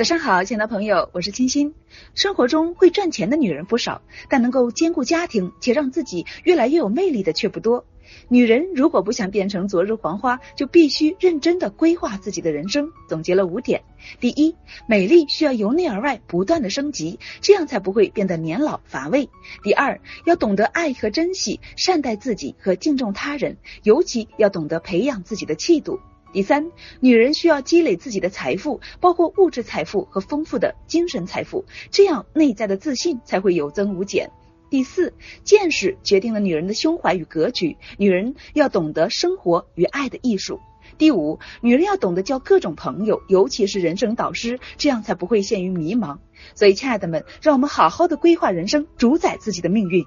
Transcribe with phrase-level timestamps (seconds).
[0.00, 1.74] 早上好，亲爱的朋友，我是清新。
[2.14, 4.00] 生活中会赚钱的女人不少，
[4.30, 7.84] 但能够兼顾家庭且让自己越来越有魅力的却不多。
[8.26, 12.90] 女人如果不想变成昨日黄花，就必须认真的规划自己的人生。
[13.10, 13.82] 总结了五点：
[14.20, 14.56] 第一，
[14.86, 19.26] 美丽需要由内而外不断的升级，这样才不会变得年老乏味；
[19.62, 26.00] 第二，要懂得爱和珍惜，善待自己和敬重他人，尤其要懂得培养自己的气度。
[26.32, 34.30] 第三，女人需要积累自己的财富，包括物质财富和丰富的精神财富，这样内在的自信才会有增无减。
[34.70, 40.60] 第四，见识决定了女人的胸怀与格局，女人要懂得生活与爱的艺术。
[40.96, 46.18] 第五，女人要懂得交各种朋友，尤其是人生导师，这样才不会陷于迷茫。
[46.54, 50.04] 所以，亲爱的们，让我们好好的规划人生，主宰自己的命运。